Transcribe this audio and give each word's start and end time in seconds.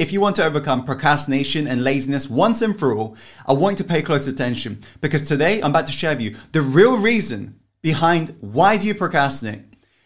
If 0.00 0.12
you 0.12 0.20
want 0.22 0.36
to 0.36 0.46
overcome 0.46 0.86
procrastination 0.86 1.66
and 1.66 1.84
laziness 1.84 2.26
once 2.26 2.62
and 2.62 2.76
for 2.76 2.96
all, 2.96 3.18
I 3.44 3.52
want 3.52 3.78
you 3.78 3.84
to 3.84 3.92
pay 3.92 4.00
close 4.00 4.26
attention 4.26 4.80
because 5.02 5.28
today 5.28 5.60
I'm 5.60 5.72
about 5.72 5.84
to 5.86 5.92
share 5.92 6.12
with 6.12 6.22
you 6.22 6.36
the 6.52 6.62
real 6.62 6.96
reason 6.96 7.60
behind 7.82 8.34
why 8.40 8.78
do 8.78 8.86
you 8.86 8.94
procrastinate 8.94 9.60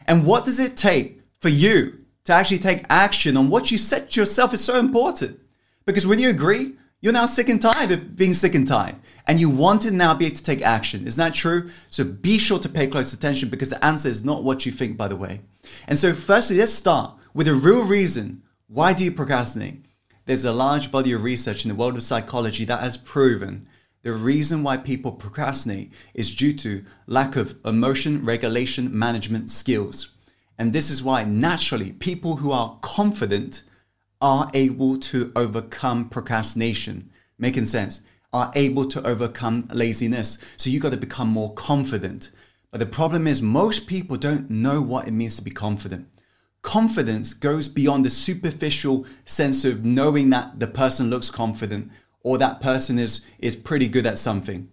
and 0.08 0.26
what 0.26 0.46
does 0.46 0.58
it 0.58 0.76
take 0.76 1.20
for 1.38 1.48
you 1.48 2.00
to 2.24 2.32
actually 2.32 2.58
take 2.58 2.82
action 2.90 3.36
on 3.36 3.50
what 3.50 3.70
you 3.70 3.78
set 3.78 4.10
to 4.10 4.20
yourself 4.20 4.52
is 4.52 4.64
so 4.64 4.80
important. 4.80 5.38
Because 5.86 6.08
when 6.08 6.18
you 6.18 6.28
agree, 6.28 6.72
you're 7.00 7.12
now 7.12 7.26
sick 7.26 7.48
and 7.48 7.62
tired 7.62 7.92
of 7.92 8.16
being 8.16 8.34
sick 8.34 8.56
and 8.56 8.66
tired 8.66 8.96
and 9.28 9.38
you 9.38 9.48
want 9.48 9.82
to 9.82 9.92
now 9.92 10.12
be 10.12 10.26
able 10.26 10.34
to 10.34 10.42
take 10.42 10.60
action. 10.60 11.06
Isn't 11.06 11.24
that 11.24 11.34
true? 11.34 11.70
So 11.88 12.02
be 12.02 12.38
sure 12.38 12.58
to 12.58 12.68
pay 12.68 12.88
close 12.88 13.12
attention 13.12 13.48
because 13.48 13.70
the 13.70 13.84
answer 13.84 14.08
is 14.08 14.24
not 14.24 14.42
what 14.42 14.66
you 14.66 14.72
think, 14.72 14.96
by 14.96 15.06
the 15.06 15.14
way. 15.14 15.42
And 15.86 15.96
so, 15.96 16.14
firstly, 16.14 16.56
let's 16.56 16.72
start 16.72 17.16
with 17.32 17.46
the 17.46 17.54
real 17.54 17.84
reason 17.84 18.42
why 18.66 18.92
do 18.92 19.04
you 19.04 19.12
procrastinate? 19.12 19.83
There's 20.26 20.44
a 20.44 20.52
large 20.52 20.90
body 20.90 21.12
of 21.12 21.22
research 21.22 21.64
in 21.64 21.68
the 21.68 21.74
world 21.74 21.96
of 21.96 22.02
psychology 22.02 22.64
that 22.64 22.80
has 22.80 22.96
proven 22.96 23.66
the 24.02 24.12
reason 24.12 24.62
why 24.62 24.78
people 24.78 25.12
procrastinate 25.12 25.92
is 26.14 26.34
due 26.34 26.54
to 26.54 26.84
lack 27.06 27.36
of 27.36 27.58
emotion 27.64 28.24
regulation 28.24 28.96
management 28.96 29.50
skills. 29.50 30.12
And 30.58 30.72
this 30.72 30.90
is 30.90 31.02
why 31.02 31.24
naturally 31.24 31.92
people 31.92 32.36
who 32.36 32.52
are 32.52 32.78
confident 32.80 33.62
are 34.20 34.50
able 34.54 34.98
to 34.98 35.30
overcome 35.36 36.08
procrastination. 36.08 37.10
Making 37.38 37.66
sense? 37.66 38.00
Are 38.32 38.50
able 38.54 38.86
to 38.88 39.06
overcome 39.06 39.68
laziness. 39.70 40.38
So 40.56 40.70
you've 40.70 40.82
got 40.82 40.92
to 40.92 40.98
become 40.98 41.28
more 41.28 41.52
confident. 41.52 42.30
But 42.70 42.80
the 42.80 42.86
problem 42.86 43.26
is, 43.26 43.42
most 43.42 43.86
people 43.86 44.16
don't 44.16 44.48
know 44.50 44.80
what 44.80 45.06
it 45.06 45.12
means 45.12 45.36
to 45.36 45.42
be 45.42 45.50
confident. 45.50 46.08
Confidence 46.64 47.34
goes 47.34 47.68
beyond 47.68 48.06
the 48.06 48.10
superficial 48.10 49.04
sense 49.26 49.66
of 49.66 49.84
knowing 49.84 50.30
that 50.30 50.58
the 50.58 50.66
person 50.66 51.10
looks 51.10 51.30
confident 51.30 51.92
or 52.22 52.38
that 52.38 52.62
person 52.62 52.98
is, 52.98 53.20
is 53.38 53.54
pretty 53.54 53.86
good 53.86 54.06
at 54.06 54.18
something. 54.18 54.72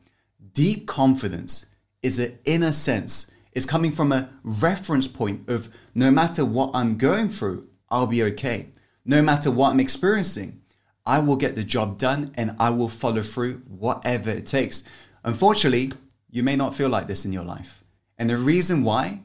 Deep 0.54 0.88
confidence 0.88 1.66
is 2.02 2.18
an 2.18 2.40
inner 2.46 2.72
sense. 2.72 3.30
It's 3.52 3.66
coming 3.66 3.92
from 3.92 4.14
a 4.14 4.30
reference 4.42 5.06
point 5.06 5.50
of 5.50 5.68
no 5.94 6.10
matter 6.10 6.46
what 6.46 6.72
I'm 6.74 6.98
going 6.98 7.28
through, 7.28 7.68
I'll 7.90 8.08
be 8.08 8.24
okay. 8.24 8.70
No 9.04 9.22
matter 9.22 9.52
what 9.52 9.72
I'm 9.72 9.80
experiencing, 9.82 10.62
I 11.06 11.20
will 11.20 11.36
get 11.36 11.58
the 11.58 11.64
job 11.64 12.00
done 12.00 12.32
and 12.36 12.56
I 12.58 12.70
will 12.70 12.88
follow 12.88 13.22
through 13.22 13.64
whatever 13.68 14.32
it 14.32 14.46
takes. 14.46 14.86
Unfortunately, 15.26 15.92
you 16.30 16.42
may 16.42 16.56
not 16.56 16.74
feel 16.74 16.90
like 16.90 17.08
this 17.08 17.26
in 17.26 17.34
your 17.34 17.44
life. 17.44 17.84
And 18.18 18.30
the 18.30 18.38
reason 18.38 18.86
why 18.86 19.24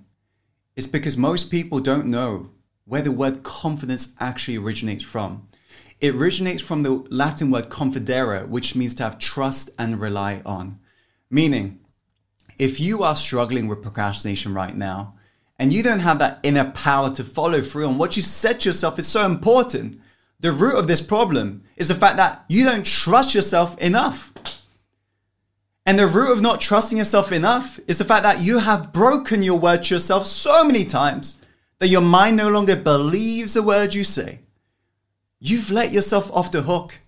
is 0.75 0.89
because 0.89 1.17
most 1.17 1.48
people 1.48 1.78
don't 1.78 2.06
know 2.06 2.51
where 2.87 3.03
the 3.03 3.12
word 3.12 3.42
confidence 3.42 4.15
actually 4.20 4.56
originates 4.56 5.05
from. 5.05 5.47
It 6.01 6.15
originates 6.15 6.62
from 6.62 6.83
the 6.83 7.05
Latin 7.11 7.51
word 7.51 7.69
confidere, 7.69 8.47
which 8.48 8.75
means 8.75 8.95
to 8.95 9.03
have 9.03 9.19
trust 9.19 9.70
and 9.79 10.01
rely 10.01 10.41
on. 10.47 10.79
Meaning, 11.29 11.81
if 12.59 12.79
you 12.81 13.03
are 13.03 13.17
struggling 13.17 13.67
with 13.67 13.83
procrastination 13.83 14.55
right 14.55 14.77
now, 14.77 15.14
and 15.59 15.73
you 15.73 15.83
don't 15.83 16.01
have 16.01 16.19
that 16.19 16.39
inner 16.42 16.70
power 16.70 17.11
to 17.14 17.25
follow 17.25 17.61
through 17.61 17.87
on 17.87 17.98
what 17.98 18.17
you 18.17 18.23
to 18.23 18.69
yourself 18.69 18.98
is 18.98 19.07
so 19.07 19.27
important, 19.27 20.01
the 20.39 20.53
root 20.53 20.77
of 20.77 20.87
this 20.87 21.01
problem 21.01 21.64
is 21.77 21.89
the 21.89 21.95
fact 21.95 22.19
that 22.19 22.45
you 22.48 22.64
don't 22.64 22.84
trust 22.84 23.34
yourself 23.34 23.77
enough. 23.79 24.33
And 25.87 25.98
the 25.98 26.07
root 26.07 26.33
of 26.33 26.42
not 26.42 26.61
trusting 26.61 26.98
yourself 26.98 27.33
enough 27.33 27.81
is 27.87 27.98
the 27.98 28.05
fact 28.05 28.23
that 28.25 28.41
you 28.41 28.59
have 28.59 28.92
broken 28.92 29.42
your 29.42 29.59
word 29.59 29.84
to 29.84 29.95
yourself 29.95 30.27
so 30.27 30.62
many 30.64 30.84
times 30.84 31.39
that 31.79 31.89
your 31.89 32.01
mind 32.01 32.37
no 32.37 32.49
longer 32.49 32.77
believes 32.77 33.57
a 33.57 33.63
word 33.63 33.95
you 33.95 34.05
say. 34.05 34.41
You've 35.39 35.71
let 35.71 35.93
yourself 35.93 36.31
off 36.33 36.51
the 36.51 36.63
hook. 36.63 37.01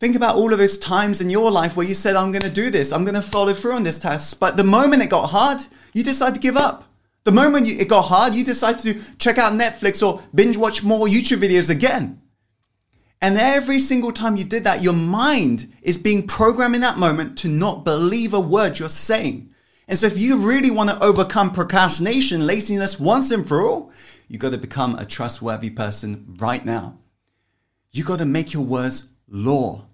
Think 0.00 0.16
about 0.16 0.36
all 0.36 0.52
of 0.52 0.58
those 0.58 0.78
times 0.78 1.20
in 1.20 1.30
your 1.30 1.50
life 1.50 1.76
where 1.76 1.86
you 1.86 1.94
said, 1.94 2.16
I'm 2.16 2.30
going 2.30 2.42
to 2.42 2.50
do 2.50 2.70
this, 2.70 2.92
I'm 2.92 3.04
going 3.04 3.14
to 3.14 3.22
follow 3.22 3.52
through 3.52 3.72
on 3.72 3.82
this 3.82 3.98
task. 3.98 4.38
But 4.38 4.56
the 4.56 4.64
moment 4.64 5.02
it 5.02 5.10
got 5.10 5.28
hard, 5.28 5.64
you 5.92 6.02
decided 6.02 6.34
to 6.34 6.40
give 6.40 6.56
up. 6.56 6.84
The 7.24 7.32
moment 7.32 7.66
it 7.66 7.88
got 7.88 8.02
hard, 8.02 8.34
you 8.34 8.44
decided 8.44 8.80
to 8.82 9.16
check 9.16 9.38
out 9.38 9.54
Netflix 9.54 10.06
or 10.06 10.20
binge 10.34 10.56
watch 10.56 10.84
more 10.84 11.06
YouTube 11.06 11.38
videos 11.38 11.70
again. 11.70 12.20
And 13.22 13.38
every 13.38 13.78
single 13.78 14.12
time 14.12 14.36
you 14.36 14.44
did 14.44 14.64
that, 14.64 14.82
your 14.82 14.92
mind 14.92 15.72
is 15.80 15.96
being 15.96 16.26
programmed 16.26 16.74
in 16.74 16.82
that 16.82 16.98
moment 16.98 17.38
to 17.38 17.48
not 17.48 17.82
believe 17.82 18.34
a 18.34 18.40
word 18.40 18.78
you're 18.78 18.90
saying. 18.90 19.48
And 19.86 19.98
so, 19.98 20.06
if 20.06 20.18
you 20.18 20.38
really 20.38 20.70
want 20.70 20.90
to 20.90 21.02
overcome 21.02 21.52
procrastination, 21.52 22.46
laziness 22.46 22.98
once 22.98 23.30
and 23.30 23.46
for 23.46 23.60
all, 23.60 23.92
you 24.28 24.38
got 24.38 24.52
to 24.52 24.58
become 24.58 24.96
a 24.96 25.04
trustworthy 25.04 25.70
person 25.70 26.36
right 26.38 26.64
now. 26.64 26.98
You 27.92 28.04
got 28.04 28.18
to 28.20 28.24
make 28.24 28.52
your 28.52 28.64
words 28.64 29.08
law. 29.28 29.86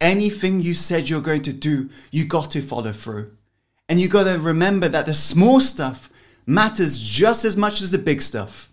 Anything 0.00 0.60
you 0.60 0.74
said 0.74 1.08
you're 1.08 1.20
going 1.20 1.42
to 1.42 1.52
do, 1.52 1.90
you 2.10 2.24
got 2.24 2.50
to 2.52 2.62
follow 2.62 2.92
through. 2.92 3.36
And 3.88 4.00
you 4.00 4.08
got 4.08 4.24
to 4.24 4.38
remember 4.38 4.88
that 4.88 5.06
the 5.06 5.14
small 5.14 5.60
stuff 5.60 6.10
matters 6.46 6.98
just 6.98 7.44
as 7.44 7.56
much 7.56 7.80
as 7.80 7.90
the 7.90 7.98
big 7.98 8.22
stuff. 8.22 8.70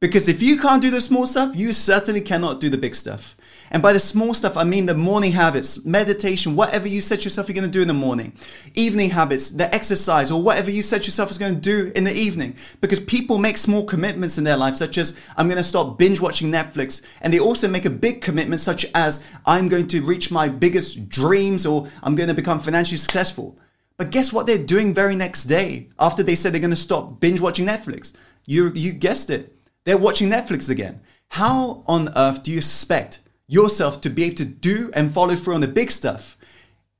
Because 0.00 0.28
if 0.28 0.42
you 0.42 0.58
can't 0.58 0.82
do 0.82 0.90
the 0.90 1.00
small 1.00 1.26
stuff, 1.26 1.56
you 1.56 1.72
certainly 1.72 2.20
cannot 2.20 2.60
do 2.60 2.68
the 2.68 2.78
big 2.78 2.94
stuff. 2.94 3.36
And 3.76 3.82
by 3.82 3.92
the 3.92 4.00
small 4.00 4.32
stuff, 4.32 4.56
I 4.56 4.64
mean 4.64 4.86
the 4.86 4.94
morning 4.94 5.32
habits, 5.32 5.84
meditation, 5.84 6.56
whatever 6.56 6.88
you 6.88 7.02
set 7.02 7.26
yourself 7.26 7.46
you're 7.46 7.54
going 7.54 7.70
to 7.70 7.70
do 7.70 7.82
in 7.82 7.88
the 7.88 7.92
morning, 7.92 8.32
evening 8.72 9.10
habits, 9.10 9.50
the 9.50 9.74
exercise, 9.74 10.30
or 10.30 10.42
whatever 10.42 10.70
you 10.70 10.82
set 10.82 11.04
yourself 11.04 11.30
is 11.30 11.36
going 11.36 11.56
to 11.56 11.60
do 11.60 11.92
in 11.94 12.04
the 12.04 12.14
evening. 12.14 12.56
Because 12.80 13.00
people 13.00 13.36
make 13.36 13.58
small 13.58 13.84
commitments 13.84 14.38
in 14.38 14.44
their 14.44 14.56
life, 14.56 14.76
such 14.76 14.96
as 14.96 15.14
I'm 15.36 15.46
going 15.46 15.58
to 15.58 15.62
stop 15.62 15.98
binge 15.98 16.22
watching 16.22 16.50
Netflix. 16.50 17.02
And 17.20 17.34
they 17.34 17.38
also 17.38 17.68
make 17.68 17.84
a 17.84 17.90
big 17.90 18.22
commitment, 18.22 18.62
such 18.62 18.86
as 18.94 19.22
I'm 19.44 19.68
going 19.68 19.88
to 19.88 20.00
reach 20.00 20.30
my 20.30 20.48
biggest 20.48 21.10
dreams 21.10 21.66
or 21.66 21.86
I'm 22.02 22.14
going 22.14 22.30
to 22.30 22.34
become 22.34 22.60
financially 22.60 22.96
successful. 22.96 23.58
But 23.98 24.10
guess 24.10 24.32
what 24.32 24.46
they're 24.46 24.56
doing 24.56 24.94
very 24.94 25.16
next 25.16 25.44
day 25.44 25.90
after 25.98 26.22
they 26.22 26.34
said 26.34 26.54
they're 26.54 26.62
going 26.62 26.70
to 26.70 26.76
stop 26.76 27.20
binge 27.20 27.42
watching 27.42 27.66
Netflix? 27.66 28.14
You, 28.46 28.72
you 28.74 28.94
guessed 28.94 29.28
it 29.28 29.52
they're 29.84 29.98
watching 29.98 30.30
Netflix 30.30 30.70
again. 30.70 31.00
How 31.28 31.84
on 31.86 32.08
earth 32.16 32.42
do 32.42 32.50
you 32.50 32.56
expect 32.56 33.20
yourself 33.48 34.00
to 34.02 34.10
be 34.10 34.24
able 34.24 34.36
to 34.36 34.44
do 34.44 34.90
and 34.94 35.12
follow 35.12 35.34
through 35.34 35.54
on 35.54 35.60
the 35.60 35.68
big 35.68 35.90
stuff 35.90 36.36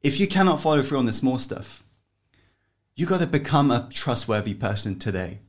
if 0.02 0.20
you 0.20 0.26
cannot 0.26 0.60
follow 0.60 0.82
through 0.82 0.98
on 0.98 1.06
the 1.06 1.12
small 1.12 1.38
stuff? 1.38 1.82
You 2.94 3.06
got 3.06 3.20
to 3.20 3.26
become 3.26 3.70
a 3.70 3.88
trustworthy 3.92 4.54
person 4.54 4.98
today. 4.98 5.40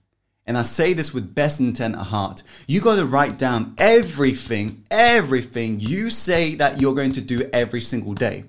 And 0.45 0.57
I 0.57 0.63
say 0.63 0.93
this 0.93 1.13
with 1.13 1.35
best 1.35 1.59
intent 1.59 1.95
at 1.95 2.03
heart. 2.03 2.41
You 2.67 2.79
got 2.79 2.95
to 2.95 3.05
write 3.05 3.37
down 3.37 3.75
everything, 3.77 4.83
everything 4.89 5.81
you 5.81 6.09
say 6.09 6.55
that 6.55 6.79
you're 6.79 6.95
going 6.95 7.11
to 7.13 7.21
do 7.21 7.49
every 7.51 7.81
single 7.81 8.13
day. 8.13 8.45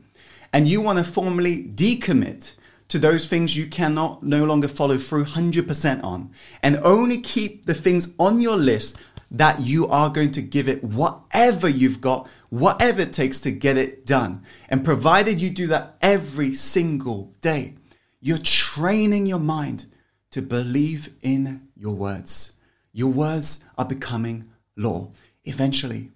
And 0.52 0.68
you 0.68 0.80
want 0.80 0.98
to 0.98 1.04
formally 1.04 1.64
decommit 1.64 2.52
to 2.88 2.98
those 2.98 3.26
things 3.26 3.56
you 3.56 3.66
cannot 3.66 4.22
no 4.22 4.44
longer 4.44 4.68
follow 4.68 4.96
through 4.96 5.24
100% 5.24 6.04
on 6.04 6.30
and 6.62 6.78
only 6.82 7.20
keep 7.20 7.66
the 7.66 7.74
things 7.74 8.14
on 8.18 8.40
your 8.40 8.56
list 8.56 8.98
that 9.30 9.60
you 9.60 9.86
are 9.88 10.10
going 10.10 10.32
to 10.32 10.42
give 10.42 10.68
it 10.68 10.82
whatever 10.82 11.68
you've 11.68 12.00
got, 12.00 12.28
whatever 12.50 13.02
it 13.02 13.12
takes 13.12 13.40
to 13.40 13.50
get 13.50 13.76
it 13.76 14.06
done. 14.06 14.42
And 14.68 14.84
provided 14.84 15.40
you 15.40 15.50
do 15.50 15.66
that 15.68 15.96
every 16.00 16.54
single 16.54 17.34
day, 17.40 17.74
you're 18.20 18.38
training 18.38 19.26
your 19.26 19.38
mind 19.38 19.86
to 20.30 20.42
believe 20.42 21.14
in 21.22 21.68
your 21.76 21.94
words. 21.94 22.52
Your 22.92 23.12
words 23.12 23.64
are 23.76 23.84
becoming 23.84 24.50
law. 24.76 25.10
Eventually, 25.44 26.10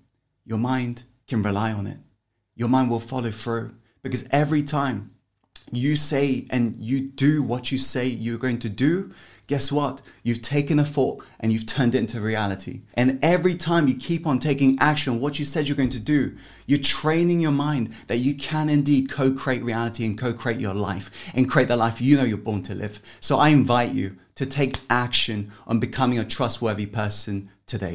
your 0.45 0.59
mind 0.59 1.05
can 1.27 1.43
rely 1.43 1.73
on 1.73 1.87
it. 1.87 1.99
Your 2.55 2.69
mind 2.69 2.91
will 2.91 3.01
follow 3.01 3.31
through 3.31 3.75
because 4.03 4.25
every 4.31 4.63
time 4.63 5.13
you 5.71 5.97
say 5.97 6.47
and 6.51 6.77
you 6.79 7.01
do 7.01 7.43
what 7.43 7.73
you 7.73 7.79
say 7.79 8.07
you're 8.07 8.39
going 8.39 8.59
to 8.59 8.69
do, 8.69 9.13
guess 9.53 9.71
what? 9.71 10.01
You've 10.23 10.41
taken 10.41 10.79
a 10.79 10.85
thought 10.85 11.23
and 11.39 11.53
you've 11.53 11.67
turned 11.67 11.95
it 11.95 11.99
into 11.99 12.23
reality. 12.23 12.81
And 12.95 13.19
every 13.23 13.55
time 13.55 13.87
you 13.87 13.95
keep 13.95 14.27
on 14.27 14.39
taking 14.39 14.79
action 14.81 15.13
on 15.13 15.21
what 15.21 15.39
you 15.39 15.45
said 15.45 15.69
you're 15.69 15.77
going 15.77 15.91
to 15.91 16.01
do, 16.01 16.35
you're 16.65 16.79
training 16.79 17.43
your 17.43 17.53
mind 17.53 17.95
that 18.07 18.17
you 18.17 18.35
can 18.35 18.71
indeed 18.71 19.11
co 19.11 19.31
create 19.31 19.63
reality 19.63 20.07
and 20.07 20.17
co 20.17 20.33
create 20.33 20.59
your 20.59 20.73
life 20.73 21.11
and 21.35 21.51
create 21.51 21.69
the 21.69 21.77
life 21.77 22.01
you 22.01 22.17
know 22.17 22.25
you're 22.25 22.39
born 22.39 22.63
to 22.63 22.75
live. 22.75 22.99
So 23.21 23.37
I 23.37 23.51
invite 23.51 23.93
you 23.93 24.17
to 24.37 24.47
take 24.47 24.79
action 24.89 25.53
on 25.67 25.79
becoming 25.79 26.19
a 26.19 26.25
trustworthy 26.25 26.87
person 26.87 27.51
today. 27.67 27.91